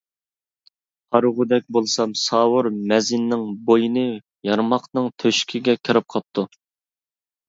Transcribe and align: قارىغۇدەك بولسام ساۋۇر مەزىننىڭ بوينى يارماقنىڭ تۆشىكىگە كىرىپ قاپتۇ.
قارىغۇدەك 1.15 1.65
بولسام 1.75 2.15
ساۋۇر 2.21 2.69
مەزىننىڭ 2.91 3.43
بوينى 3.67 4.05
يارماقنىڭ 4.51 5.11
تۆشىكىگە 5.25 5.77
كىرىپ 5.89 6.09
قاپتۇ. 6.15 6.47